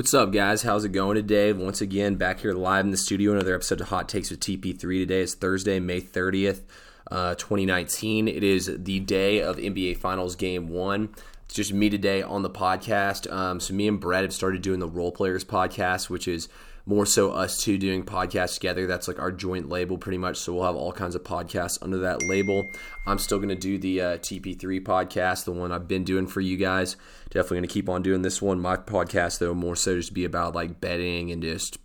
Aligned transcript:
What's 0.00 0.14
up, 0.14 0.32
guys? 0.32 0.62
How's 0.62 0.86
it 0.86 0.92
going 0.92 1.16
today? 1.16 1.52
Once 1.52 1.82
again, 1.82 2.14
back 2.14 2.40
here 2.40 2.54
live 2.54 2.86
in 2.86 2.90
the 2.90 2.96
studio. 2.96 3.32
Another 3.32 3.54
episode 3.54 3.82
of 3.82 3.88
Hot 3.88 4.08
Takes 4.08 4.30
with 4.30 4.40
TP3 4.40 4.80
today. 4.80 5.20
is 5.20 5.34
Thursday, 5.34 5.78
May 5.78 6.00
30th, 6.00 6.62
uh, 7.10 7.34
2019. 7.34 8.26
It 8.26 8.42
is 8.42 8.74
the 8.78 9.00
day 9.00 9.42
of 9.42 9.58
NBA 9.58 9.98
Finals 9.98 10.36
Game 10.36 10.70
1. 10.70 11.10
It's 11.44 11.54
just 11.54 11.74
me 11.74 11.90
today 11.90 12.22
on 12.22 12.40
the 12.40 12.48
podcast. 12.48 13.30
Um, 13.30 13.60
so, 13.60 13.74
me 13.74 13.88
and 13.88 14.00
Brett 14.00 14.22
have 14.22 14.32
started 14.32 14.62
doing 14.62 14.80
the 14.80 14.88
Role 14.88 15.12
Players 15.12 15.44
podcast, 15.44 16.08
which 16.08 16.26
is 16.26 16.48
more 16.90 17.06
so 17.06 17.30
us 17.30 17.56
two 17.56 17.78
doing 17.78 18.02
podcasts 18.02 18.54
together. 18.54 18.84
That's 18.84 19.06
like 19.06 19.20
our 19.20 19.30
joint 19.30 19.68
label, 19.68 19.96
pretty 19.96 20.18
much. 20.18 20.38
So 20.38 20.52
we'll 20.52 20.64
have 20.64 20.74
all 20.74 20.92
kinds 20.92 21.14
of 21.14 21.22
podcasts 21.22 21.78
under 21.80 21.98
that 21.98 22.24
label. 22.24 22.68
I'm 23.06 23.18
still 23.18 23.38
going 23.38 23.50
to 23.50 23.54
do 23.54 23.78
the 23.78 24.00
uh, 24.00 24.18
TP3 24.18 24.82
podcast, 24.82 25.44
the 25.44 25.52
one 25.52 25.70
I've 25.70 25.86
been 25.86 26.02
doing 26.02 26.26
for 26.26 26.40
you 26.40 26.56
guys. 26.56 26.96
Definitely 27.26 27.58
going 27.58 27.68
to 27.68 27.74
keep 27.74 27.88
on 27.88 28.02
doing 28.02 28.22
this 28.22 28.42
one. 28.42 28.58
My 28.58 28.76
podcast, 28.76 29.38
though, 29.38 29.54
more 29.54 29.76
so 29.76 29.94
just 29.94 30.12
be 30.12 30.24
about 30.24 30.56
like 30.56 30.80
betting 30.80 31.30
and 31.30 31.40
just 31.40 31.78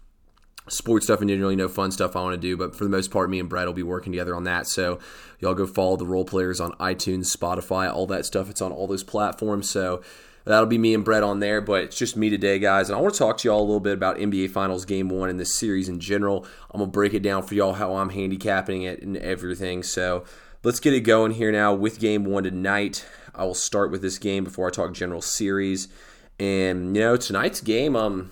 sports 0.69 1.05
stuff 1.05 1.21
and 1.21 1.29
generally 1.29 1.55
no 1.55 1.69
fun 1.69 1.91
stuff 1.91 2.15
I 2.15 2.21
want 2.23 2.33
to 2.33 2.41
do. 2.41 2.57
But 2.57 2.75
for 2.75 2.83
the 2.83 2.89
most 2.89 3.11
part, 3.11 3.29
me 3.29 3.39
and 3.39 3.47
Brett 3.47 3.67
will 3.67 3.73
be 3.73 3.83
working 3.83 4.11
together 4.11 4.35
on 4.35 4.45
that. 4.45 4.65
So 4.65 4.97
y'all 5.39 5.53
go 5.53 5.67
follow 5.67 5.97
the 5.97 6.05
role 6.07 6.25
players 6.25 6.59
on 6.59 6.71
iTunes, 6.79 7.31
Spotify, 7.31 7.93
all 7.93 8.07
that 8.07 8.25
stuff. 8.25 8.49
It's 8.49 8.59
on 8.59 8.71
all 8.71 8.87
those 8.87 9.03
platforms. 9.03 9.69
So 9.69 10.01
That'll 10.45 10.67
be 10.67 10.77
me 10.77 10.93
and 10.93 11.03
Brett 11.03 11.23
on 11.23 11.39
there, 11.39 11.59
but 11.59 11.83
it's 11.83 11.97
just 11.97 12.15
me 12.15 12.29
today, 12.29 12.59
guys. 12.59 12.87
And 12.87 12.97
I 12.97 13.01
want 13.01 13.15
to 13.15 13.17
talk 13.17 13.37
to 13.39 13.47
y'all 13.47 13.59
a 13.59 13.65
little 13.65 13.79
bit 13.79 13.93
about 13.93 14.17
NBA 14.17 14.51
Finals 14.51 14.85
Game 14.85 15.09
1 15.09 15.29
and 15.29 15.39
this 15.39 15.55
series 15.55 15.89
in 15.89 15.99
general. 15.99 16.45
I'm 16.71 16.79
going 16.79 16.91
to 16.91 16.93
break 16.93 17.15
it 17.15 17.23
down 17.23 17.41
for 17.41 17.55
y'all 17.55 17.73
how 17.73 17.95
I'm 17.95 18.09
handicapping 18.09 18.83
it 18.83 19.01
and 19.01 19.17
everything. 19.17 19.81
So 19.81 20.23
let's 20.63 20.79
get 20.79 20.93
it 20.93 21.01
going 21.01 21.31
here 21.31 21.51
now 21.51 21.73
with 21.73 21.99
Game 21.99 22.25
1 22.25 22.43
tonight. 22.43 23.05
I 23.33 23.43
will 23.43 23.55
start 23.55 23.89
with 23.89 24.03
this 24.03 24.19
game 24.19 24.43
before 24.43 24.67
I 24.67 24.71
talk 24.71 24.93
general 24.93 25.21
series. 25.21 25.87
And, 26.39 26.95
you 26.95 27.01
know, 27.01 27.17
tonight's 27.17 27.61
game, 27.61 27.95
um, 27.95 28.31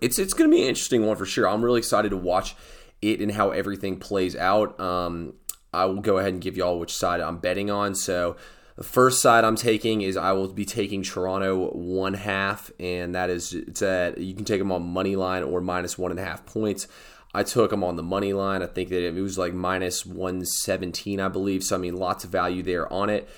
it's, 0.00 0.16
it's 0.16 0.32
going 0.32 0.48
to 0.48 0.54
be 0.54 0.62
an 0.62 0.68
interesting 0.68 1.04
one 1.04 1.16
for 1.16 1.26
sure. 1.26 1.48
I'm 1.48 1.64
really 1.64 1.78
excited 1.78 2.10
to 2.10 2.16
watch 2.16 2.54
it 3.02 3.20
and 3.20 3.32
how 3.32 3.50
everything 3.50 3.98
plays 3.98 4.36
out. 4.36 4.78
Um, 4.78 5.34
I 5.72 5.86
will 5.86 6.00
go 6.00 6.18
ahead 6.18 6.34
and 6.34 6.42
give 6.42 6.56
y'all 6.56 6.78
which 6.78 6.94
side 6.94 7.20
I'm 7.20 7.38
betting 7.38 7.68
on. 7.68 7.96
So, 7.96 8.36
the 8.80 8.84
first 8.84 9.20
side 9.20 9.44
I'm 9.44 9.56
taking 9.56 10.00
is 10.00 10.16
I 10.16 10.32
will 10.32 10.48
be 10.48 10.64
taking 10.64 11.02
Toronto 11.02 11.68
one 11.72 12.14
half, 12.14 12.70
and 12.80 13.14
that 13.14 13.28
is 13.28 13.52
it's 13.52 13.82
at 13.82 14.16
you 14.16 14.34
can 14.34 14.46
take 14.46 14.58
them 14.58 14.72
on 14.72 14.82
money 14.88 15.16
line 15.16 15.42
or 15.42 15.60
minus 15.60 15.98
one 15.98 16.10
and 16.10 16.18
a 16.18 16.24
half 16.24 16.46
points. 16.46 16.88
I 17.34 17.42
took 17.42 17.72
them 17.72 17.84
on 17.84 17.96
the 17.96 18.02
money 18.02 18.32
line. 18.32 18.62
I 18.62 18.66
think 18.66 18.88
that 18.88 19.06
it 19.06 19.12
was 19.20 19.36
like 19.36 19.52
minus 19.52 20.06
117, 20.06 21.20
I 21.20 21.28
believe. 21.28 21.62
So 21.62 21.76
I 21.76 21.78
mean, 21.78 21.94
lots 21.94 22.24
of 22.24 22.30
value 22.30 22.62
there 22.62 22.90
on 22.90 23.10
it. 23.10 23.28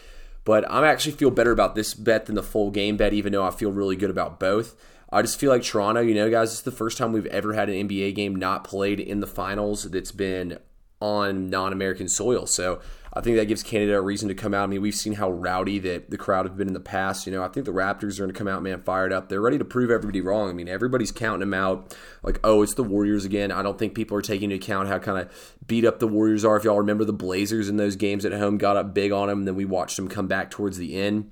But 0.45 0.71
I 0.71 0.87
actually 0.87 1.17
feel 1.17 1.33
better 1.33 1.51
about 1.51 1.75
this 1.75 1.93
bet 1.93 2.27
than 2.27 2.37
the 2.37 2.43
full 2.45 2.71
game 2.71 2.97
bet, 2.97 3.13
even 3.13 3.33
though 3.33 3.45
I 3.45 3.51
feel 3.51 3.73
really 3.73 3.97
good 3.97 4.11
about 4.11 4.39
both. 4.39 4.77
I 5.11 5.23
just 5.23 5.41
feel 5.41 5.51
like 5.51 5.65
Toronto, 5.65 6.03
you 6.03 6.15
know, 6.15 6.31
guys, 6.31 6.53
it's 6.53 6.63
the 6.63 6.71
first 6.71 6.99
time 6.99 7.13
we've 7.13 7.27
ever 7.27 7.53
had 7.55 7.69
an 7.69 7.89
NBA 7.89 8.15
game 8.15 8.37
not 8.37 8.63
played 8.63 9.01
in 9.01 9.19
the 9.19 9.27
finals 9.27 9.91
that's 9.91 10.13
been 10.13 10.61
on 11.01 11.51
non 11.51 11.73
American 11.73 12.09
soil. 12.09 12.47
So 12.47 12.81
I 13.15 13.21
think 13.21 13.37
that 13.37 13.45
gives 13.47 13.63
Canada 13.63 13.99
a 13.99 14.01
reason 14.01 14.29
to 14.29 14.35
come 14.35 14.55
out. 14.55 14.65
I 14.65 14.67
mean, 14.69 14.81
we've 14.81 14.95
seen 14.95 15.15
how 15.15 15.31
rowdy 15.31 15.79
that 15.81 16.11
the 16.11 16.17
crowd 16.17 16.47
have 16.47 16.57
been 16.57 16.69
in 16.69 16.73
the 16.73 16.81
past. 16.81 17.27
You 17.27 17.33
know, 17.33 17.43
I 17.43 17.49
think 17.49 17.67
the 17.67 17.73
Raptors 17.73 18.19
are 18.19 18.23
going 18.23 18.33
to 18.33 18.39
come 18.39 18.49
out, 18.49 18.63
man, 18.63 18.81
fired 18.81 19.13
up. 19.13 19.29
They're 19.29 19.41
ready 19.41 19.59
to 19.59 19.67
prove 19.67 19.91
everybody 19.91 20.23
wrong. 20.23 20.49
I 20.49 20.55
mean, 20.55 20.69
everybody's 20.69 21.13
counting 21.13 21.41
them 21.41 21.53
out 21.53 21.95
like, 22.23 22.41
oh, 22.43 22.63
it's 22.63 22.73
the 22.73 22.83
Warriors 22.83 23.27
again. 23.27 23.53
I 23.53 23.63
don't 23.63 23.79
think 23.79 23.95
people 23.95 24.17
are 24.17 24.23
taking 24.23 24.51
into 24.51 24.65
account 24.65 24.89
how 24.89 24.99
kind 24.99 25.19
of 25.19 25.57
beat 25.67 25.85
up 25.85 25.99
the 25.99 26.09
Warriors 26.09 26.43
are. 26.43 26.57
If 26.57 26.65
y'all 26.65 26.79
remember 26.79 27.05
the 27.05 27.13
Blazers 27.13 27.69
in 27.69 27.77
those 27.77 27.97
games 27.97 28.25
at 28.25 28.33
home, 28.33 28.57
got 28.57 28.79
up 28.79 28.95
big 28.95 29.13
on 29.13 29.29
them, 29.29 29.41
and 29.41 29.49
then 29.49 29.57
we 29.57 29.67
watched 29.67 29.97
them 29.97 30.09
come 30.09 30.27
back 30.27 30.51
towards 30.51 30.79
the 30.79 30.97
end. 30.97 31.31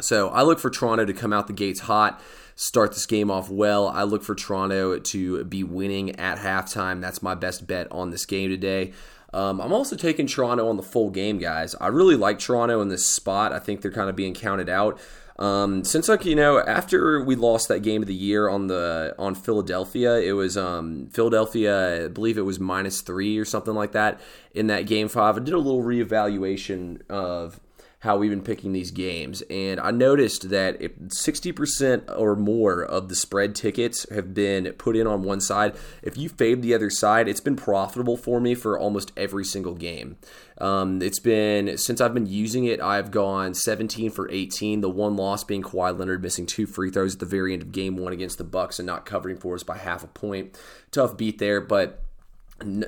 So 0.00 0.28
I 0.28 0.42
look 0.42 0.60
for 0.60 0.70
Toronto 0.70 1.04
to 1.04 1.12
come 1.12 1.32
out 1.32 1.48
the 1.48 1.52
gates 1.52 1.80
hot 1.80 2.22
start 2.58 2.92
this 2.92 3.06
game 3.06 3.30
off 3.30 3.48
well. 3.48 3.86
I 3.86 4.02
look 4.02 4.24
for 4.24 4.34
Toronto 4.34 4.98
to 4.98 5.44
be 5.44 5.62
winning 5.62 6.16
at 6.16 6.38
halftime. 6.38 7.00
That's 7.00 7.22
my 7.22 7.36
best 7.36 7.68
bet 7.68 7.86
on 7.92 8.10
this 8.10 8.26
game 8.26 8.50
today. 8.50 8.92
Um, 9.32 9.60
I'm 9.60 9.72
also 9.72 9.94
taking 9.96 10.26
Toronto 10.26 10.68
on 10.68 10.76
the 10.76 10.82
full 10.82 11.10
game, 11.10 11.38
guys. 11.38 11.74
I 11.80 11.88
really 11.88 12.16
like 12.16 12.38
Toronto 12.38 12.80
in 12.80 12.88
this 12.88 13.06
spot. 13.06 13.52
I 13.52 13.58
think 13.58 13.82
they're 13.82 13.90
kind 13.92 14.08
of 14.08 14.16
being 14.16 14.34
counted 14.34 14.68
out. 14.68 14.98
Um, 15.38 15.84
since 15.84 16.08
like 16.08 16.24
you 16.24 16.34
know, 16.34 16.58
after 16.58 17.22
we 17.22 17.36
lost 17.36 17.68
that 17.68 17.80
game 17.80 18.02
of 18.02 18.08
the 18.08 18.14
year 18.14 18.48
on 18.48 18.66
the 18.66 19.14
on 19.18 19.36
Philadelphia, 19.36 20.16
it 20.16 20.32
was 20.32 20.56
um, 20.56 21.08
Philadelphia. 21.12 22.06
I 22.06 22.08
believe 22.08 22.38
it 22.38 22.42
was 22.42 22.58
minus 22.58 23.02
three 23.02 23.38
or 23.38 23.44
something 23.44 23.74
like 23.74 23.92
that 23.92 24.20
in 24.52 24.66
that 24.66 24.86
game 24.86 25.08
five. 25.08 25.36
I 25.36 25.40
did 25.40 25.54
a 25.54 25.58
little 25.58 25.82
reevaluation 25.82 27.08
of 27.08 27.60
how 28.00 28.16
we've 28.16 28.30
been 28.30 28.42
picking 28.42 28.72
these 28.72 28.92
games. 28.92 29.42
And 29.50 29.80
I 29.80 29.90
noticed 29.90 30.50
that 30.50 30.80
if 30.80 30.96
60% 30.96 32.16
or 32.16 32.36
more 32.36 32.84
of 32.84 33.08
the 33.08 33.16
spread 33.16 33.56
tickets 33.56 34.08
have 34.10 34.34
been 34.34 34.72
put 34.74 34.96
in 34.96 35.06
on 35.08 35.24
one 35.24 35.40
side, 35.40 35.76
if 36.02 36.16
you 36.16 36.28
fade 36.28 36.62
the 36.62 36.74
other 36.74 36.90
side, 36.90 37.28
it's 37.28 37.40
been 37.40 37.56
profitable 37.56 38.16
for 38.16 38.40
me 38.40 38.54
for 38.54 38.78
almost 38.78 39.10
every 39.16 39.44
single 39.44 39.74
game. 39.74 40.16
Um, 40.58 41.02
it's 41.02 41.18
been, 41.18 41.76
since 41.76 42.00
I've 42.00 42.14
been 42.14 42.26
using 42.26 42.64
it, 42.66 42.80
I've 42.80 43.10
gone 43.10 43.54
17 43.54 44.10
for 44.10 44.30
18. 44.30 44.80
The 44.80 44.88
one 44.88 45.16
loss 45.16 45.42
being 45.42 45.62
Kawhi 45.62 45.98
Leonard 45.98 46.22
missing 46.22 46.46
two 46.46 46.66
free 46.66 46.90
throws 46.90 47.14
at 47.14 47.20
the 47.20 47.26
very 47.26 47.52
end 47.52 47.62
of 47.62 47.72
game 47.72 47.96
one 47.96 48.12
against 48.12 48.38
the 48.38 48.44
Bucks 48.44 48.78
and 48.78 48.86
not 48.86 49.06
covering 49.06 49.38
for 49.38 49.54
us 49.54 49.64
by 49.64 49.76
half 49.76 50.04
a 50.04 50.08
point. 50.08 50.56
Tough 50.92 51.16
beat 51.16 51.38
there, 51.38 51.60
but 51.60 52.04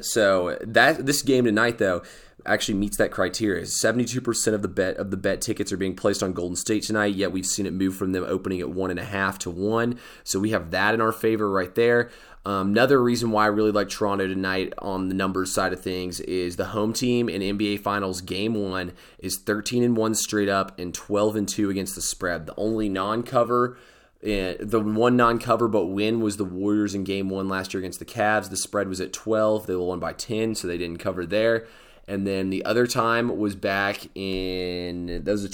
so 0.00 0.58
that 0.62 1.06
this 1.06 1.22
game 1.22 1.44
tonight 1.44 1.78
though 1.78 2.03
actually 2.47 2.78
meets 2.78 2.97
that 2.97 3.10
criteria. 3.10 3.62
72% 3.62 4.54
of 4.54 4.62
the 4.62 4.69
bet 4.69 4.97
of 4.97 5.10
the 5.10 5.16
bet 5.16 5.41
tickets 5.41 5.72
are 5.72 5.76
being 5.76 5.94
placed 5.94 6.22
on 6.22 6.32
Golden 6.32 6.56
State 6.56 6.82
tonight, 6.82 7.14
yet 7.14 7.32
we've 7.32 7.47
seen 7.47 7.66
it 7.66 7.72
move 7.72 7.97
from 7.97 8.12
them 8.12 8.25
opening 8.26 8.60
at 8.60 8.70
one 8.70 8.91
and 8.91 9.00
a 9.00 9.04
half 9.04 9.38
to 9.41 9.50
one. 9.50 9.98
So 10.25 10.41
we 10.41 10.50
have 10.50 10.70
that 10.70 10.94
in 10.94 11.00
our 11.00 11.12
favor 11.12 11.50
right 11.50 11.75
there. 11.75 12.10
Um, 12.47 12.70
another 12.70 13.03
reason 13.03 13.30
why 13.30 13.44
I 13.44 13.48
really 13.48 13.70
like 13.70 13.91
Toronto 13.91 14.26
tonight 14.26 14.72
on 14.78 15.09
the 15.09 15.14
numbers 15.14 15.53
side 15.53 15.75
of 15.75 15.80
things 15.80 16.20
is 16.20 16.56
the 16.56 16.66
home 16.66 16.94
team 16.94 17.28
in 17.28 17.42
NBA 17.42 17.80
Finals 17.80 18.22
Game 18.22 18.54
One 18.54 18.92
is 19.19 19.36
13 19.36 19.82
and 19.82 19.97
one 19.97 20.14
straight 20.14 20.48
up 20.48 20.78
and 20.78 20.94
12 20.94 21.36
and 21.36 21.48
two 21.48 21.69
against 21.69 21.94
the 21.94 22.00
spread. 22.00 22.47
The 22.47 22.54
only 22.56 22.88
non-cover 22.88 23.76
the 24.22 24.82
one 24.84 25.16
non-cover 25.16 25.69
but 25.69 25.86
win 25.86 26.20
was 26.20 26.36
the 26.36 26.44
Warriors 26.44 26.94
in 26.94 27.04
Game 27.04 27.31
One 27.31 27.48
last 27.48 27.72
year 27.72 27.81
against 27.81 27.98
the 27.98 28.04
Cavs. 28.04 28.50
The 28.50 28.56
spread 28.56 28.88
was 28.88 29.00
at 29.00 29.12
12. 29.12 29.66
They 29.66 29.76
won 29.76 29.98
by 29.98 30.12
10, 30.12 30.54
so 30.54 30.69
they 30.69 30.78
didn't 30.78 30.98
cover 30.98 31.25
there. 31.26 31.66
And 32.06 32.26
then 32.26 32.50
the 32.50 32.64
other 32.64 32.86
time 32.86 33.38
was 33.38 33.54
back 33.54 34.09
in 34.16 35.22
that 35.25 35.30
was 35.30 35.42
the 35.42 35.48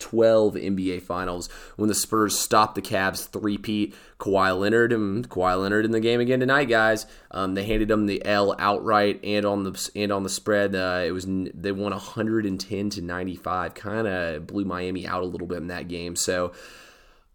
2012 0.00 0.54
NBA 0.54 1.02
Finals 1.02 1.48
when 1.76 1.88
the 1.88 1.94
Spurs 1.94 2.38
stopped 2.38 2.74
the 2.74 2.82
Cavs 2.82 3.28
three-peat. 3.28 3.94
Kawhi 4.18 4.58
Leonard 4.58 4.92
and 4.92 5.28
Kawhi 5.30 5.60
Leonard 5.60 5.84
in 5.84 5.92
the 5.92 6.00
game 6.00 6.20
again 6.20 6.40
tonight, 6.40 6.66
guys. 6.66 7.06
Um, 7.30 7.54
they 7.54 7.64
handed 7.64 7.88
them 7.88 8.06
the 8.06 8.24
L 8.24 8.54
outright 8.58 9.20
and 9.24 9.46
on 9.46 9.62
the 9.62 9.90
and 9.94 10.12
on 10.12 10.24
the 10.24 10.28
spread. 10.28 10.74
Uh, 10.74 11.02
it 11.06 11.12
was 11.12 11.26
they 11.26 11.72
won 11.72 11.92
110 11.92 12.90
to 12.90 13.00
95. 13.00 13.74
Kind 13.74 14.06
of 14.06 14.46
blew 14.46 14.64
Miami 14.64 15.06
out 15.06 15.22
a 15.22 15.26
little 15.26 15.46
bit 15.46 15.58
in 15.58 15.68
that 15.68 15.88
game. 15.88 16.16
So 16.16 16.52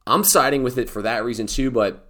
I'm 0.06 0.24
siding 0.24 0.62
with 0.62 0.78
it 0.78 0.90
for 0.90 1.02
that 1.02 1.24
reason 1.24 1.48
too, 1.48 1.72
but 1.72 2.08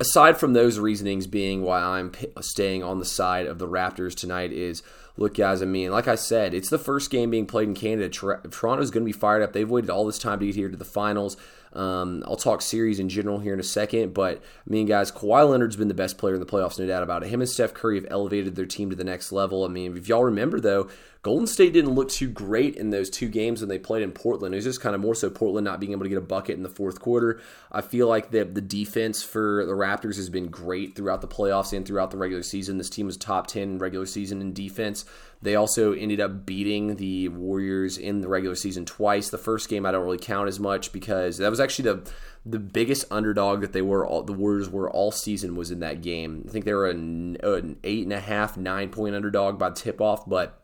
aside 0.00 0.38
from 0.38 0.52
those 0.52 0.78
reasonings 0.78 1.26
being 1.26 1.62
why 1.62 1.82
I'm 1.82 2.12
staying 2.40 2.82
on 2.82 2.98
the 2.98 3.04
side 3.04 3.46
of 3.46 3.58
the 3.58 3.68
Raptors 3.68 4.14
tonight 4.14 4.52
is 4.52 4.82
look 5.16 5.34
guys 5.34 5.62
I 5.62 5.66
mean 5.66 5.90
like 5.90 6.08
I 6.08 6.14
said 6.14 6.54
it's 6.54 6.70
the 6.70 6.78
first 6.78 7.10
game 7.10 7.30
being 7.30 7.46
played 7.46 7.68
in 7.68 7.74
Canada. 7.74 8.08
Toronto's 8.08 8.90
going 8.90 9.04
to 9.04 9.12
be 9.12 9.12
fired 9.12 9.42
up. 9.42 9.52
They've 9.52 9.68
waited 9.68 9.90
all 9.90 10.06
this 10.06 10.18
time 10.18 10.40
to 10.40 10.46
get 10.46 10.54
here 10.54 10.70
to 10.70 10.76
the 10.76 10.84
finals 10.84 11.36
um, 11.74 12.22
I'll 12.26 12.36
talk 12.36 12.62
series 12.62 12.98
in 12.98 13.08
general 13.08 13.38
here 13.38 13.54
in 13.54 13.60
a 13.60 13.64
second, 13.64 14.14
but 14.14 14.38
I 14.38 14.70
mean, 14.70 14.86
guys, 14.86 15.10
Kawhi 15.10 15.48
Leonard's 15.48 15.76
been 15.76 15.88
the 15.88 15.94
best 15.94 16.18
player 16.18 16.34
in 16.34 16.40
the 16.40 16.46
playoffs, 16.46 16.78
no 16.78 16.86
doubt 16.86 17.02
about 17.02 17.22
it. 17.22 17.30
Him 17.30 17.40
and 17.40 17.48
Steph 17.48 17.74
Curry 17.74 17.96
have 17.96 18.06
elevated 18.10 18.56
their 18.56 18.66
team 18.66 18.90
to 18.90 18.96
the 18.96 19.04
next 19.04 19.32
level. 19.32 19.64
I 19.64 19.68
mean, 19.68 19.96
if 19.96 20.08
y'all 20.08 20.24
remember, 20.24 20.60
though, 20.60 20.88
Golden 21.22 21.46
State 21.46 21.72
didn't 21.72 21.94
look 21.94 22.08
too 22.08 22.28
great 22.28 22.74
in 22.74 22.90
those 22.90 23.08
two 23.08 23.28
games 23.28 23.60
when 23.60 23.68
they 23.68 23.78
played 23.78 24.02
in 24.02 24.10
Portland. 24.10 24.54
It 24.54 24.58
was 24.58 24.64
just 24.64 24.80
kind 24.80 24.96
of 24.96 25.00
more 25.00 25.14
so 25.14 25.30
Portland 25.30 25.64
not 25.64 25.78
being 25.78 25.92
able 25.92 26.02
to 26.02 26.08
get 26.08 26.18
a 26.18 26.20
bucket 26.20 26.56
in 26.56 26.64
the 26.64 26.68
fourth 26.68 27.00
quarter. 27.00 27.40
I 27.70 27.80
feel 27.80 28.08
like 28.08 28.32
the, 28.32 28.44
the 28.44 28.60
defense 28.60 29.22
for 29.22 29.64
the 29.64 29.72
Raptors 29.72 30.16
has 30.16 30.28
been 30.28 30.48
great 30.48 30.96
throughout 30.96 31.20
the 31.20 31.28
playoffs 31.28 31.72
and 31.72 31.86
throughout 31.86 32.10
the 32.10 32.16
regular 32.16 32.42
season. 32.42 32.76
This 32.76 32.90
team 32.90 33.06
was 33.06 33.16
top 33.16 33.46
10 33.46 33.78
regular 33.78 34.04
season 34.04 34.40
in 34.40 34.52
defense. 34.52 35.04
They 35.42 35.54
also 35.54 35.92
ended 35.92 36.20
up 36.20 36.44
beating 36.44 36.96
the 36.96 37.28
Warriors 37.28 37.98
in 37.98 38.20
the 38.20 38.28
regular 38.28 38.56
season 38.56 38.84
twice. 38.84 39.30
The 39.30 39.38
first 39.38 39.68
game 39.68 39.86
I 39.86 39.92
don't 39.92 40.04
really 40.04 40.18
count 40.18 40.48
as 40.48 40.58
much 40.58 40.92
because 40.92 41.38
that 41.38 41.50
was 41.50 41.60
actually 41.62 41.90
the 41.90 42.12
the 42.44 42.58
biggest 42.58 43.04
underdog 43.10 43.60
that 43.60 43.72
they 43.72 43.82
were 43.82 44.04
all 44.04 44.22
the 44.22 44.32
Warriors 44.32 44.68
were 44.68 44.90
all 44.90 45.12
season 45.12 45.54
was 45.54 45.70
in 45.70 45.80
that 45.80 46.02
game. 46.02 46.44
I 46.48 46.50
think 46.50 46.64
they 46.64 46.74
were 46.74 46.90
an, 46.90 47.36
an 47.42 47.78
eight 47.84 48.04
and 48.04 48.12
a 48.12 48.20
half, 48.20 48.56
nine 48.56 48.90
point 48.90 49.14
underdog 49.14 49.58
by 49.58 49.70
tip 49.70 50.00
off, 50.00 50.28
but 50.28 50.58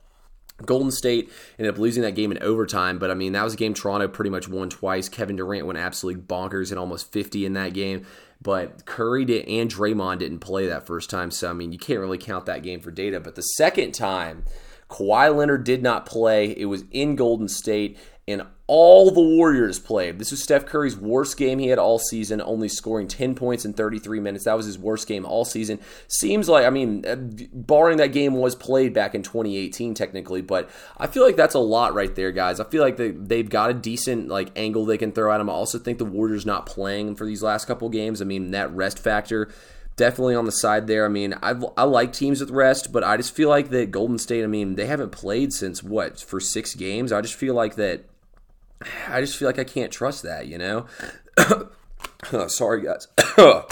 Golden 0.65 0.91
State 0.91 1.31
ended 1.57 1.73
up 1.73 1.79
losing 1.79 2.03
that 2.03 2.17
game 2.17 2.33
in 2.33 2.43
overtime, 2.43 2.99
but 2.99 3.13
I 3.13 3.15
mean, 3.15 3.33
that 3.33 3.45
was 3.45 3.55
a 3.55 3.57
game 3.57 3.75
Toronto 3.75 4.09
pretty 4.09 4.31
much 4.31 4.49
won 4.49 4.69
twice. 4.69 5.09
Kevin 5.09 5.37
Durant 5.37 5.67
went 5.67 5.79
absolutely 5.79 6.21
bonkers 6.21 6.71
and 6.71 6.81
almost 6.81 7.13
50 7.13 7.47
in 7.47 7.53
that 7.53 7.75
game, 7.75 8.05
but 8.43 8.85
Curry 8.85 9.25
did, 9.25 9.47
and 9.47 9.71
Draymond 9.71 10.19
didn't 10.19 10.41
play 10.41 10.67
that 10.67 10.87
first 10.87 11.11
time, 11.11 11.31
so 11.31 11.49
I 11.49 11.53
mean, 11.53 11.71
you 11.71 11.79
can't 11.79 12.01
really 12.01 12.19
count 12.19 12.47
that 12.47 12.65
game 12.65 12.81
for 12.81 12.91
data. 12.91 13.21
But 13.21 13.37
the 13.37 13.43
second 13.43 13.93
time, 13.93 14.45
Kawhi 14.91 15.35
Leonard 15.35 15.63
did 15.63 15.83
not 15.83 16.07
play. 16.07 16.47
It 16.57 16.65
was 16.65 16.85
in 16.91 17.15
Golden 17.15 17.49
State, 17.49 17.97
and 18.29 18.43
all 18.67 19.11
the 19.11 19.23
Warriors 19.23 19.79
played. 19.79 20.19
This 20.19 20.31
was 20.31 20.43
Steph 20.43 20.67
Curry's 20.67 20.97
worst 20.97 21.39
game 21.39 21.59
he 21.59 21.69
had 21.69 21.79
all 21.79 21.99
season, 21.99 22.43
only 22.43 22.69
scoring 22.69 23.09
10 23.09 23.35
points 23.35 23.65
in 23.65 23.73
33 23.73 24.21
minutes. 24.21 24.45
That 24.45 24.59
was 24.59 24.67
his 24.67 24.79
worst 24.79 25.09
game 25.09 25.25
all 25.25 25.47
season. 25.47 25.81
Seems 26.07 26.51
like, 26.51 26.67
I 26.67 26.71
mean, 26.71 27.07
uh, 27.07 27.17
barring 27.55 27.97
that 27.97 28.13
game 28.13 28.35
was 28.35 28.55
played 28.55 28.93
back 28.93 29.15
in 29.15 29.23
2018 29.23 29.95
technically, 29.95 30.43
but 30.43 30.69
I 30.99 31.07
feel 31.07 31.25
like 31.25 31.37
that's 31.37 31.55
a 31.55 31.61
lot 31.61 31.95
right 31.95 32.15
there, 32.15 32.31
guys. 32.31 32.61
I 32.61 32.65
feel 32.65 32.83
like 32.83 32.99
they, 32.99 33.13
they've 33.13 33.49
got 33.49 33.71
a 33.71 33.75
decent 33.75 34.29
like 34.29 34.51
angle 34.55 34.85
they 34.85 34.99
can 34.99 35.13
throw 35.13 35.33
at 35.33 35.41
him. 35.41 35.49
I 35.49 35.55
also 35.55 35.79
think 35.79 35.97
the 35.97 36.05
Warriors 36.05 36.45
not 36.45 36.67
playing 36.67 37.17
for 37.17 37.25
these 37.25 37.43
last 37.43 37.65
couple 37.65 37.89
games. 37.89 38.21
I 38.21 38.27
mean, 38.27 38.51
that 38.51 38.71
rest 38.73 38.99
factor 38.99 39.51
definitely 39.97 40.35
on 40.35 40.45
the 40.45 40.53
side 40.53 40.87
there. 40.87 41.07
I 41.07 41.09
mean, 41.09 41.35
I 41.43 41.55
I 41.77 41.85
like 41.85 42.13
teams 42.13 42.41
with 42.41 42.51
rest, 42.51 42.93
but 42.93 43.03
I 43.03 43.17
just 43.17 43.35
feel 43.35 43.49
like 43.49 43.71
that 43.71 43.91
Golden 43.91 44.19
State. 44.19 44.45
I 44.45 44.47
mean, 44.47 44.77
they 44.77 44.87
haven't 44.87 45.11
played 45.11 45.53
since 45.55 45.83
what 45.83 46.21
for 46.21 46.39
six 46.39 46.75
games. 46.75 47.13
I 47.13 47.23
just 47.23 47.35
feel 47.35 47.55
like 47.55 47.75
that 47.77 48.05
I 49.09 49.21
just 49.21 49.37
feel 49.37 49.49
like 49.49 49.59
I 49.59 49.65
can't 49.65 49.93
trust 49.93 50.23
that, 50.23 50.47
you 50.47 50.59
know? 50.59 50.87
Uh, 52.33 52.49
sorry, 52.49 52.83
guys. 52.83 53.07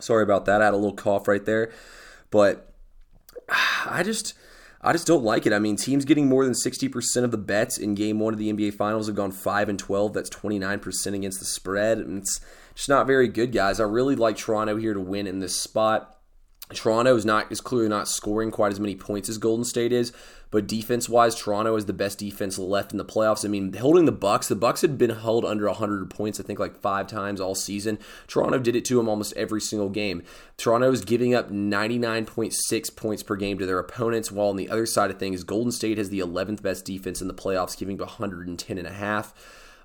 sorry 0.00 0.22
about 0.24 0.44
that. 0.46 0.60
I 0.60 0.64
had 0.64 0.74
a 0.74 0.76
little 0.76 0.96
cough 0.96 1.28
right 1.28 1.44
there. 1.44 1.70
But 2.30 2.72
I 3.86 4.02
just. 4.02 4.34
I 4.82 4.92
just 4.92 5.06
don't 5.06 5.24
like 5.24 5.46
it. 5.46 5.52
I 5.52 5.58
mean, 5.58 5.76
teams 5.76 6.04
getting 6.04 6.28
more 6.28 6.44
than 6.44 6.52
60% 6.52 7.24
of 7.24 7.32
the 7.32 7.38
bets 7.38 7.76
in 7.76 7.96
game 7.96 8.20
one 8.20 8.32
of 8.32 8.38
the 8.38 8.52
NBA 8.52 8.74
Finals 8.74 9.08
have 9.08 9.16
gone 9.16 9.32
5 9.32 9.68
and 9.68 9.78
12. 9.78 10.12
That's 10.12 10.30
29% 10.30 11.14
against 11.14 11.40
the 11.40 11.44
spread. 11.44 11.98
And 11.98 12.18
it's 12.18 12.40
just 12.74 12.88
not 12.88 13.06
very 13.06 13.26
good, 13.26 13.50
guys. 13.50 13.80
I 13.80 13.84
really 13.84 14.14
like 14.14 14.36
Toronto 14.36 14.76
here 14.76 14.94
to 14.94 15.00
win 15.00 15.26
in 15.26 15.40
this 15.40 15.56
spot. 15.56 16.15
Toronto 16.74 17.14
is 17.14 17.24
not 17.24 17.50
is 17.52 17.60
clearly 17.60 17.88
not 17.88 18.08
scoring 18.08 18.50
quite 18.50 18.72
as 18.72 18.80
many 18.80 18.96
points 18.96 19.28
as 19.28 19.38
Golden 19.38 19.64
State 19.64 19.92
is, 19.92 20.12
but 20.50 20.66
defense 20.66 21.08
wise, 21.08 21.34
Toronto 21.36 21.76
is 21.76 21.86
the 21.86 21.92
best 21.92 22.18
defense 22.18 22.58
left 22.58 22.90
in 22.90 22.98
the 22.98 23.04
playoffs. 23.04 23.44
I 23.44 23.48
mean, 23.48 23.72
holding 23.72 24.04
the 24.04 24.12
Bucks, 24.12 24.48
the 24.48 24.56
Bucks 24.56 24.80
had 24.80 24.98
been 24.98 25.10
held 25.10 25.44
under 25.44 25.66
100 25.66 26.10
points, 26.10 26.40
I 26.40 26.42
think, 26.42 26.58
like 26.58 26.80
five 26.80 27.06
times 27.06 27.40
all 27.40 27.54
season. 27.54 27.98
Toronto 28.26 28.58
did 28.58 28.74
it 28.74 28.84
to 28.86 28.96
them 28.96 29.08
almost 29.08 29.36
every 29.36 29.60
single 29.60 29.90
game. 29.90 30.24
Toronto 30.56 30.90
is 30.90 31.04
giving 31.04 31.34
up 31.34 31.50
99.6 31.50 32.96
points 32.96 33.22
per 33.22 33.36
game 33.36 33.58
to 33.58 33.66
their 33.66 33.78
opponents, 33.78 34.32
while 34.32 34.48
on 34.48 34.56
the 34.56 34.70
other 34.70 34.86
side 34.86 35.10
of 35.10 35.18
things, 35.18 35.44
Golden 35.44 35.72
State 35.72 35.98
has 35.98 36.10
the 36.10 36.20
11th 36.20 36.62
best 36.62 36.84
defense 36.84 37.20
in 37.20 37.28
the 37.28 37.34
playoffs, 37.34 37.78
giving 37.78 38.00
up 38.00 38.08
110 38.08 38.78
and 38.78 38.86
a 38.86 38.92
half. 38.92 39.34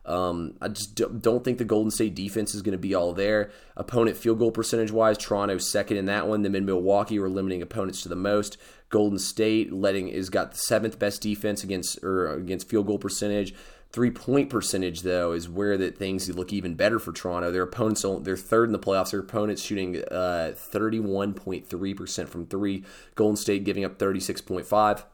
Um, 0.06 0.56
I 0.62 0.69
just 0.69 0.95
don't 0.95 1.44
think 1.44 1.57
the 1.57 1.65
Golden 1.65 1.92
State 1.92 2.15
defense 2.15 2.56
is 2.56 2.62
going 2.62 2.74
to 2.74 2.77
be 2.77 2.95
all 2.95 3.13
there. 3.13 3.51
Opponent 3.77 4.18
field 4.18 4.39
goal 4.39 4.51
percentage 4.51 4.92
wise, 4.92 5.18
Toronto 5.18 5.57
second 5.57 5.98
in 5.98 6.06
that 6.06 6.27
one. 6.27 6.42
Them 6.42 6.56
in 6.56 6.65
Milwaukee 6.65 7.19
were 7.19 7.30
limiting 7.30 7.62
opponents 7.62 8.01
to 8.03 8.09
the 8.09 8.15
most. 8.15 8.57
Golden 8.89 9.19
State 9.19 9.71
letting 9.71 10.09
is 10.09 10.30
got 10.30 10.51
the 10.51 10.57
seventh 10.57 11.00
best 11.00 11.21
defense 11.21 11.63
against 11.63 12.03
or 12.03 12.33
against 12.33 12.69
field 12.69 12.88
goal 12.88 12.98
percentage. 12.98 13.53
Three 13.92 14.12
point 14.12 14.50
percentage 14.50 15.01
though 15.01 15.33
is 15.33 15.50
where 15.50 15.77
that 15.77 15.98
things 15.98 16.30
look 16.30 16.53
even 16.53 16.75
better 16.75 16.98
for 16.98 17.12
Toronto. 17.12 17.51
Their 17.51 17.63
opponents 17.63 18.06
they're 18.21 18.38
third 18.38 18.69
in 18.69 18.74
the 18.74 18.80
playoffs. 18.80 19.12
Their 19.12 19.19
opponents 19.19 19.62
shooting 19.62 20.01
uh, 20.06 20.53
thirty 20.56 21.00
one 21.00 21.33
point 21.33 21.68
three 21.68 21.94
percent 21.94 22.30
from 22.30 22.45
three. 22.48 22.86
Golden 23.15 23.36
State 23.36 23.65
giving 23.65 23.83
up 23.83 24.00
thirty 24.00 24.21
six 24.21 24.39
point 24.39 24.65
five. 24.65 25.06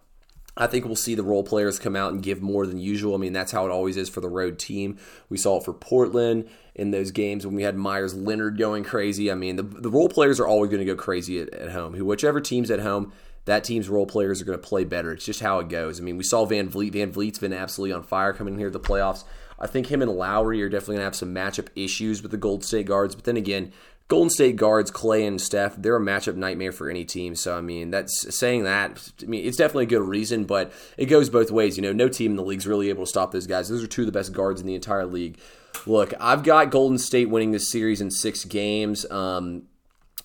I 0.58 0.68
think 0.68 0.86
we'll 0.86 0.96
see 0.96 1.16
the 1.16 1.24
role 1.24 1.44
players 1.44 1.78
come 1.80 1.96
out 1.96 2.12
and 2.12 2.22
give 2.22 2.42
more 2.42 2.66
than 2.66 2.80
usual. 2.80 3.14
I 3.14 3.18
mean, 3.18 3.34
that's 3.34 3.52
how 3.52 3.66
it 3.66 3.72
always 3.72 3.96
is 3.96 4.10
for 4.10 4.22
the 4.22 4.30
road 4.30 4.58
team. 4.58 4.98
We 5.30 5.38
saw 5.38 5.58
it 5.58 5.64
for 5.64 5.74
Portland 5.74 6.50
in 6.74 6.92
those 6.92 7.12
games 7.12 7.46
when 7.46 7.56
we 7.56 7.64
had 7.64 7.78
Meyers 7.78 8.16
Leonard 8.16 8.58
going 8.58 8.84
crazy. 8.84 9.32
I 9.32 9.36
mean, 9.36 9.56
the, 9.56 9.64
the 9.64 9.92
role 9.92 10.10
players 10.10 10.40
are 10.40 10.48
always 10.48 10.72
going 10.72 10.86
to 10.86 10.94
go 10.94 10.96
crazy 10.96 11.40
at, 11.40 11.54
at 11.54 11.72
home. 11.72 11.94
Whichever 11.94 12.42
team's 12.42 12.72
at 12.72 12.80
home, 12.80 13.14
that 13.46 13.64
team's 13.64 13.88
role 13.88 14.06
players 14.08 14.42
are 14.42 14.46
going 14.46 14.60
to 14.60 14.68
play 14.68 14.84
better. 14.84 15.14
It's 15.14 15.26
just 15.26 15.40
how 15.40 15.60
it 15.60 15.70
goes. 15.70 16.00
I 16.00 16.04
mean, 16.04 16.18
we 16.18 16.24
saw 16.24 16.46
VanVleet. 16.46 16.92
Van 16.92 17.14
Vleet's 17.14 17.40
been 17.40 17.54
absolutely 17.54 17.94
on 17.94 18.04
fire 18.04 18.34
coming 18.34 18.58
here 18.58 18.68
to 18.70 18.78
the 18.78 18.80
playoffs. 18.80 19.24
I 19.60 19.68
think 19.68 19.88
him 19.88 20.02
and 20.02 20.12
Lowry 20.12 20.62
are 20.62 20.70
definitely 20.70 20.96
going 20.96 21.02
to 21.02 21.06
have 21.06 21.16
some 21.16 21.34
matchup 21.34 21.70
issues 21.76 22.22
with 22.22 22.32
the 22.32 22.38
Gold 22.38 22.64
State 22.64 22.86
guards. 22.86 23.16
But 23.16 23.24
then 23.24 23.38
again, 23.38 23.72
Golden 24.08 24.30
State 24.30 24.56
guards 24.56 24.90
Klay 24.90 25.28
and 25.28 25.40
Steph, 25.40 25.76
they're 25.78 25.98
a 25.98 26.02
matchup 26.02 26.36
nightmare 26.36 26.72
for 26.72 26.90
any 26.90 27.04
team. 27.04 27.36
So 27.36 27.58
I 27.58 27.62
mean, 27.62 27.92
that's 27.92 28.36
saying 28.36 28.64
that. 28.64 29.12
I 29.22 29.26
mean, 29.26 29.46
it's 29.46 29.58
definitely 29.58 29.84
a 29.84 29.88
good 29.88 30.02
reason, 30.02 30.46
but 30.46 30.72
it 30.98 31.08
goes 31.08 31.30
both 31.30 31.52
ways. 31.52 31.78
You 31.78 31.84
know, 31.84 31.92
no 31.92 32.08
team 32.08 32.32
in 32.32 32.38
the 32.38 32.44
league's 32.44 32.66
really 32.66 32.90
able 32.90 33.04
to 33.04 33.10
stop 33.10 33.32
those 33.32 33.48
guys. 33.48 33.68
Those 33.68 33.84
are 33.84 33.88
two 33.88 34.04
of 34.04 34.06
the 34.06 34.12
best 34.14 34.32
guards 34.32 34.62
in 34.62 34.68
the 34.68 34.76
entire 34.76 35.06
league. 35.06 35.38
Look, 35.86 36.14
I've 36.20 36.44
got 36.44 36.72
Golden 36.72 36.98
State 36.98 37.30
winning 37.30 37.52
this 37.52 37.70
series 37.70 38.00
in 38.00 38.10
six 38.10 38.46
games. 38.46 39.06
Um, 39.12 39.64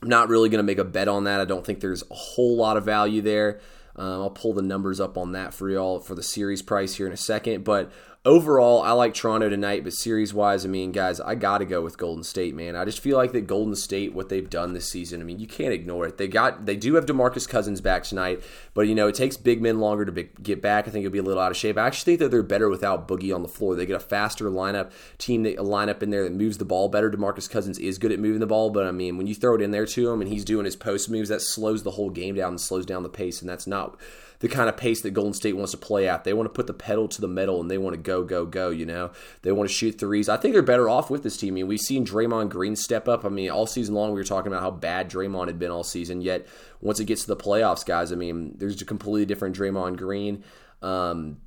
I'm 0.01 0.09
not 0.09 0.29
really 0.29 0.49
going 0.49 0.59
to 0.59 0.65
make 0.65 0.79
a 0.79 0.85
bet 0.85 1.09
on 1.09 1.25
that. 1.25 1.41
I 1.41 1.45
don't 1.45 1.65
think 1.65 1.81
there's 1.81 2.03
a 2.11 2.15
whole 2.15 2.57
lot 2.57 2.77
of 2.77 2.85
value 2.85 3.21
there. 3.21 3.61
Um, 3.95 4.23
I'll 4.23 4.31
pull 4.31 4.55
the 4.55 4.63
numbers 4.63 5.01
up 5.01 5.19
on 5.19 5.33
that 5.33 5.53
for 5.53 5.69
y'all 5.69 6.01
for 6.01 6.15
the 6.15 6.23
series 6.23 6.63
price 6.63 6.95
here 6.95 7.07
in 7.07 7.13
a 7.13 7.17
second. 7.17 7.65
But 7.65 7.93
overall, 8.25 8.83
I 8.83 8.93
like 8.93 9.15
Toronto 9.15 9.49
tonight, 9.49 9.83
but 9.83 9.93
series 9.93 10.33
wise, 10.33 10.65
I 10.65 10.69
mean, 10.69 10.93
guys, 10.93 11.21
I 11.21 11.35
got 11.35 11.59
to 11.59 11.65
go 11.65 11.83
with 11.83 11.99
Golden 11.99 12.23
State, 12.23 12.55
man. 12.55 12.77
I 12.77 12.85
just 12.85 13.01
feel 13.01 13.17
like 13.17 13.33
that 13.33 13.49
Golden 13.49 13.75
State, 13.75 14.15
what 14.15 14.29
they've 14.29 14.49
done 14.49 14.75
this 14.75 14.89
season, 14.89 15.21
I 15.21 15.25
mean, 15.25 15.41
you 15.41 15.49
can't 15.49 15.73
ignore 15.73 16.07
it. 16.07 16.19
They 16.19 16.29
got, 16.29 16.67
they 16.67 16.77
do 16.77 16.95
have 16.95 17.07
Demarcus 17.07 17.49
Cousins 17.49 17.81
back 17.81 18.05
tonight, 18.05 18.41
but 18.75 18.83
you 18.83 18.95
know, 18.95 19.09
it 19.09 19.17
takes 19.17 19.37
big 19.37 19.61
men 19.61 19.81
longer 19.81 20.05
to 20.05 20.13
be, 20.13 20.29
get 20.41 20.63
back. 20.63 20.87
I 20.87 20.91
think 20.91 21.05
it'll 21.05 21.13
be 21.13 21.19
a 21.19 21.23
little 21.23 21.43
out 21.43 21.51
of 21.51 21.57
shape. 21.57 21.77
I 21.77 21.87
actually 21.87 22.13
think 22.13 22.21
that 22.21 22.31
they're 22.31 22.43
better 22.45 22.69
without 22.69 23.09
Boogie 23.09 23.35
on 23.35 23.43
the 23.43 23.49
floor. 23.49 23.75
They 23.75 23.87
get 23.87 23.97
a 23.97 24.01
faster 24.01 24.45
lineup 24.47 24.93
team, 25.19 25.43
that, 25.43 25.59
a 25.59 25.65
lineup 25.65 26.03
in 26.03 26.11
there 26.11 26.25
that 26.25 26.33
moves 26.33 26.59
the 26.59 26.65
ball 26.65 26.89
better. 26.89 27.11
Demarcus 27.11 27.51
Cousins 27.51 27.79
is 27.79 27.99
good 27.99 28.13
at 28.13 28.21
moving 28.21 28.41
the 28.41 28.47
ball, 28.47 28.71
but 28.71 28.87
I 28.87 28.93
mean, 28.93 29.17
when 29.17 29.27
you 29.27 29.35
throw 29.35 29.57
it 29.57 29.63
in 29.63 29.73
there 29.73 29.87
to 29.87 30.11
him 30.11 30.21
and 30.21 30.31
he's 30.31 30.45
doing 30.45 30.65
his 30.65 30.77
post 30.77 31.11
moves, 31.11 31.29
that 31.29 31.43
slows 31.43 31.83
the 31.83 31.93
whole 31.93 32.11
game 32.11 32.37
down 32.37 32.51
and 32.51 32.61
slows 32.61 32.87
down 32.87 33.03
the 33.03 33.09
pace, 33.09 33.41
and 33.41 33.49
that's 33.49 33.67
not 33.67 33.99
the 34.43 34.49
kind 34.49 34.69
of 34.69 34.77
pace 34.77 35.01
that 35.03 35.13
Golden 35.13 35.33
State 35.33 35.57
wants 35.57 35.71
to 35.71 35.79
play 35.79 36.09
at. 36.09 36.25
They 36.25 36.33
want 36.33 36.47
to 36.47 36.53
put 36.53 36.67
the 36.67 36.75
pedal 36.75 37.07
to 37.07 37.21
the 37.21 37.29
metal 37.29 37.61
and 37.61 37.71
they 37.71 37.79
want 37.79 37.95
to 37.95 38.03
go, 38.03 38.12
go, 38.13 38.25
go, 38.25 38.45
go, 38.45 38.71
you 38.71 38.85
know? 38.85 39.11
They 39.43 39.53
want 39.53 39.71
to 39.71 39.75
shoot 39.75 39.99
threes. 39.99 40.29
I 40.29 40.37
think 40.37 40.53
they're 40.53 40.63
better 40.63 40.89
off 40.89 41.11
with 41.11 41.23
this 41.23 41.37
team. 41.37 41.55
I 41.55 41.57
mean, 41.57 41.69
we've 41.69 41.81
seen 41.81 42.05
Draymond 42.05 42.51
Green 42.51 42.77
step 42.77 43.09
up. 43.09 43.25
I 43.25 43.29
mean, 43.29 43.51
all 43.51 43.67
season 43.67 43.95
long 43.95 44.13
we 44.13 44.21
were 44.21 44.25
talking 44.25 44.53
about 44.53 44.63
how 44.63 44.71
bad 44.71 45.11
Draymond 45.11 45.47
had 45.47 45.59
been 45.59 45.71
all 45.71 45.85
season, 45.85 46.21
yet 46.21 46.47
once 46.81 47.01
it 47.01 47.07
gets 47.07 47.23
to 47.23 47.29
the 47.29 47.37
playoffs, 47.37 47.87
guys, 47.87 48.13
I 48.13 48.17
mean, 48.17 48.55
there's 48.59 48.83
a 48.83 48.85
completely 48.85 49.27
different 49.27 49.57
Draymond 49.57 49.97
Green. 49.97 50.45
Um, 50.83 51.39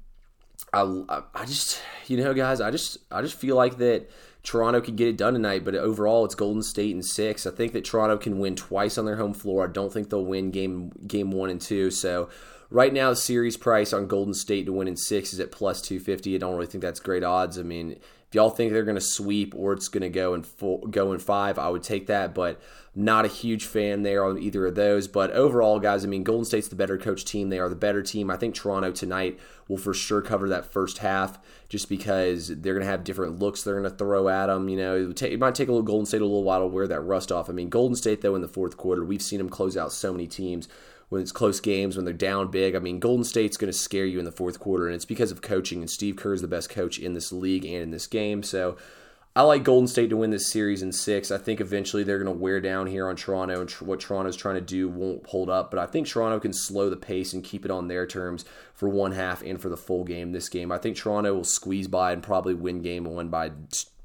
I, 0.74 1.04
I 1.34 1.46
just, 1.46 1.82
you 2.08 2.18
know, 2.18 2.34
guys, 2.34 2.62
I 2.62 2.72
just, 2.72 2.98
I 3.12 3.22
just 3.22 3.36
feel 3.36 3.56
like 3.56 3.78
that 3.78 4.10
Toronto 4.44 4.80
could 4.80 4.96
get 4.96 5.08
it 5.08 5.18
done 5.18 5.34
tonight, 5.34 5.66
but 5.66 5.76
overall 5.76 6.24
it's 6.24 6.36
Golden 6.36 6.62
State 6.62 6.96
in 6.96 7.02
six. 7.02 7.46
I 7.48 7.52
think 7.52 7.74
that 7.74 7.84
Toronto 7.84 8.18
can 8.18 8.40
win 8.40 8.56
twice 8.56 8.98
on 8.98 9.06
their 9.06 9.16
home 9.18 9.34
floor. 9.34 9.66
I 9.66 9.72
don't 9.72 9.92
think 9.92 10.10
they'll 10.10 10.26
win 10.26 10.52
game 10.52 10.92
game 11.08 11.32
one 11.32 11.50
and 11.50 11.60
two. 11.60 11.92
So 11.92 12.30
Right 12.76 12.92
now, 12.92 13.12
the 13.12 13.16
series 13.16 13.56
price 13.56 13.94
on 13.94 14.08
Golden 14.08 14.34
State 14.34 14.66
to 14.66 14.74
win 14.74 14.90
in 14.90 14.98
six 14.98 15.32
is 15.32 15.40
at 15.40 15.50
plus 15.50 15.82
250. 15.82 16.36
I 16.36 16.38
don't 16.40 16.56
really 16.56 16.66
think 16.66 16.82
that's 16.82 17.00
great 17.00 17.24
odds. 17.24 17.58
I 17.58 17.64
mean, 17.64 17.94
if 17.94 18.34
y'all 18.34 18.50
think 18.50 18.74
they're 18.74 18.84
going 18.84 18.96
to 18.96 19.02
sweep 19.02 19.56
or 19.56 19.72
it's 19.72 19.88
going 19.88 20.02
to 20.02 20.10
go 20.10 20.34
in 20.34 20.44
four, 20.44 20.82
go 20.82 21.14
in 21.14 21.20
five, 21.20 21.58
I 21.58 21.70
would 21.70 21.84
take 21.84 22.08
that. 22.08 22.36
But 22.36 22.60
not 22.94 23.24
a 23.24 23.30
huge 23.30 23.64
fan 23.64 24.04
there 24.04 24.26
on 24.26 24.38
either 24.38 24.66
of 24.66 24.76
those. 24.76 25.08
But 25.08 25.32
overall, 25.32 25.80
guys, 25.80 26.04
I 26.04 26.10
mean, 26.10 26.24
Golden 26.24 26.44
State's 26.44 26.68
the 26.68 26.76
better 26.76 26.98
coach 26.98 27.24
team. 27.24 27.48
They 27.48 27.60
are 27.60 27.70
the 27.70 27.78
better 27.78 28.04
team. 28.04 28.30
I 28.30 28.36
think 28.36 28.56
Toronto 28.56 28.92
tonight 28.92 29.40
will 29.70 29.78
for 29.78 29.94
sure 29.94 30.22
cover 30.22 30.50
that 30.50 30.74
first 30.74 30.98
half 30.98 31.40
just 31.70 31.88
because 31.88 32.50
they're 32.50 32.74
going 32.74 32.86
to 32.86 32.92
have 32.92 33.06
different 33.06 33.40
looks 33.40 33.64
they're 33.64 33.80
going 33.80 33.90
to 33.90 33.98
throw 33.98 34.28
at 34.28 34.48
them. 34.48 34.68
You 34.68 34.76
know, 34.76 35.12
it, 35.12 35.16
take, 35.16 35.32
it 35.32 35.40
might 35.40 35.56
take 35.56 35.70
a 35.70 35.72
little 35.72 35.82
Golden 35.82 36.06
State 36.06 36.20
a 36.20 36.26
little 36.26 36.44
while 36.44 36.60
to 36.60 36.68
wear 36.68 36.90
that 36.90 37.00
rust 37.00 37.32
off. 37.32 37.50
I 37.50 37.54
mean, 37.54 37.70
Golden 37.70 37.96
State, 37.96 38.20
though, 38.20 38.36
in 38.36 38.42
the 38.42 38.50
fourth 38.50 38.76
quarter, 38.76 39.06
we've 39.06 39.22
seen 39.22 39.38
them 39.38 39.48
close 39.48 39.78
out 39.78 39.94
so 39.94 40.12
many 40.12 40.28
teams 40.28 40.68
when 41.10 41.22
it's 41.22 41.32
close 41.32 41.60
games, 41.60 41.96
when 41.96 42.06
they're 42.06 42.14
down 42.14 42.50
big. 42.50 42.76
I 42.76 42.80
mean, 42.80 43.00
Golden 43.00 43.24
State's 43.24 43.58
going 43.58 43.72
to 43.72 43.78
scare 43.78 44.06
you 44.06 44.20
in 44.20 44.26
the 44.26 44.32
fourth 44.32 44.60
quarter, 44.60 44.88
and 44.88 44.96
it's 44.96 45.06
because 45.06 45.32
of 45.32 45.42
coaching. 45.42 45.82
And 45.82 45.90
Steve 45.90 46.16
Kerr 46.16 46.34
is 46.34 46.42
the 46.42 46.48
best 46.48 46.70
coach 46.70 47.00
in 47.00 47.14
this 47.14 47.32
league 47.32 47.66
and 47.66 47.84
in 47.84 47.92
this 47.92 48.08
game. 48.08 48.44
So 48.44 48.78
I 49.36 49.42
like 49.42 49.64
Golden 49.64 49.88
State 49.88 50.10
to 50.12 50.18
win 50.18 50.30
this 50.30 50.50
series 50.50 50.82
in 50.82 50.92
six. 50.94 51.30
I 51.30 51.38
think 51.38 51.60
eventually 51.60 52.04
they're 52.04 52.24
going 52.24 52.34
to 52.34 52.42
wear 52.42 52.62
down 52.62 52.88
here 52.88 53.08
on 53.08 53.16
Toronto, 53.16 53.60
and 53.60 53.70
what 53.72 54.00
Toronto's 54.00 54.38
trying 54.38 54.56
to 54.56 54.62
do 54.62 54.88
won't 54.88 55.28
hold 55.28 55.50
up. 55.50 55.70
But 55.70 55.80
I 55.80 55.86
think 55.86 56.08
Toronto 56.08 56.40
can 56.40 56.54
slow 56.54 56.90
the 56.90 56.96
pace 56.96 57.34
and 57.34 57.44
keep 57.44 57.66
it 57.66 57.72
on 57.72 57.88
their 57.88 58.08
terms 58.08 58.46
for 58.74 58.88
one 58.88 59.12
half 59.12 59.44
and 59.44 59.62
for 59.62 59.70
the 59.70 59.78
full 59.78 60.06
game 60.06 60.32
this 60.32 60.50
game. 60.50 60.72
I 60.72 60.78
think 60.78 60.96
Toronto 60.96 61.34
will 61.34 61.44
squeeze 61.44 61.88
by 61.88 62.14
and 62.14 62.24
probably 62.24 62.54
win 62.54 62.82
game 62.82 63.04
one 63.04 63.28
by 63.28 63.52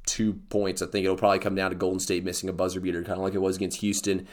two 0.04 0.34
points. 0.48 0.82
I 0.82 0.86
think 0.86 1.04
it'll 1.04 1.16
probably 1.16 1.38
come 1.38 1.54
down 1.54 1.70
to 1.70 1.76
Golden 1.76 2.00
State 2.00 2.24
missing 2.24 2.48
a 2.48 2.52
buzzer 2.52 2.80
beater, 2.80 3.02
kind 3.04 3.18
of 3.18 3.24
like 3.24 3.34
it 3.34 3.38
was 3.38 3.54
against 3.54 3.80
Houston 3.80 4.26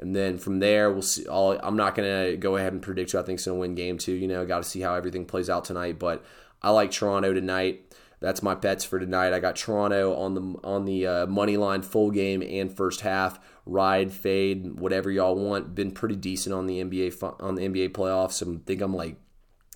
and 0.00 0.14
then 0.14 0.38
from 0.38 0.58
there, 0.58 0.90
we'll 0.90 1.02
see. 1.02 1.26
i 1.28 1.66
am 1.66 1.76
not 1.76 1.94
going 1.94 2.32
to 2.32 2.36
go 2.36 2.56
ahead 2.56 2.72
and 2.72 2.82
predict 2.82 3.12
who 3.12 3.18
I 3.18 3.22
think's 3.22 3.44
going 3.44 3.56
to 3.56 3.60
win 3.60 3.74
game 3.74 3.98
two. 3.98 4.12
You 4.12 4.28
know, 4.28 4.44
got 4.44 4.62
to 4.62 4.68
see 4.68 4.80
how 4.80 4.94
everything 4.94 5.24
plays 5.24 5.48
out 5.48 5.64
tonight. 5.64 5.98
But 5.98 6.24
I 6.62 6.70
like 6.70 6.90
Toronto 6.90 7.32
tonight. 7.32 7.94
That's 8.20 8.42
my 8.42 8.54
bets 8.54 8.84
for 8.84 8.98
tonight. 8.98 9.32
I 9.32 9.40
got 9.40 9.56
Toronto 9.56 10.16
on 10.16 10.34
the 10.34 10.58
on 10.64 10.84
the 10.84 11.06
uh, 11.06 11.26
money 11.26 11.56
line, 11.56 11.82
full 11.82 12.10
game 12.10 12.42
and 12.42 12.74
first 12.74 13.02
half. 13.02 13.38
Ride, 13.66 14.12
fade, 14.12 14.78
whatever 14.78 15.10
y'all 15.10 15.36
want. 15.36 15.74
Been 15.74 15.90
pretty 15.90 16.16
decent 16.16 16.54
on 16.54 16.66
the 16.66 16.82
NBA 16.82 17.40
on 17.40 17.54
the 17.54 17.68
NBA 17.68 17.90
playoffs. 17.90 18.42
I 18.42 18.60
think 18.64 18.80
I'm 18.80 18.94
like 18.94 19.16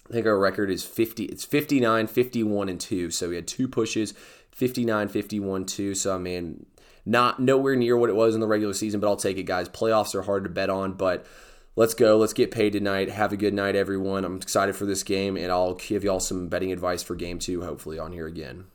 I 0.09 0.13
think 0.13 0.27
our 0.27 0.39
record 0.39 0.71
is 0.71 0.85
50 0.85 1.25
it's 1.25 1.45
59 1.45 2.07
51 2.07 2.69
and 2.69 2.81
2 2.81 3.11
so 3.11 3.29
we 3.29 3.37
had 3.37 3.47
two 3.47 3.69
pushes 3.69 4.15
59 4.53 5.09
51 5.09 5.67
2 5.67 5.95
so 5.95 6.15
I 6.15 6.19
mean 6.19 6.67
not 7.09 7.41
nowhere 7.41 7.75
near 7.75 7.97
what 7.97 8.11
it 8.11 8.17
was 8.17 8.35
in 8.35 8.41
the 8.41 8.47
regular 8.47 8.75
season, 8.75 9.01
but 9.01 9.09
I'll 9.09 9.17
take 9.17 9.39
it, 9.39 9.45
guys. 9.45 9.69
Playoffs 9.69 10.15
are 10.15 10.23
hard 10.23 10.45
to 10.45 10.51
bet 10.51 10.69
on, 10.69 10.93
but 10.93 11.25
let's 11.75 11.95
go. 11.95 12.19
Let's 12.19 12.35
get 12.35 12.51
paid 12.51 12.75
tonight. 12.75 13.09
Have 13.09 13.33
a 13.33 13.37
good 13.37 13.55
night, 13.55 13.77
everyone. 13.77 14.25
I'm 14.25 14.37
excited 14.37 14.77
for 14.77 14.85
this 14.85 15.03
game, 15.03 15.37
and 15.37 15.51
I'll 15.51 15.75
give 15.75 16.05
y'all 16.05 16.21
some 16.21 16.49
betting 16.49 16.71
advice 16.71 17.03
for 17.03 17.17
game 17.17 17.39
two, 17.39 17.63
hopefully, 17.63 17.99
on 17.99 18.13
here 18.13 18.27
again. 18.27 18.67